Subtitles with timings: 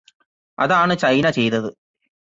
[0.59, 1.69] അതാണ് ചൈന ചെയ്തത്.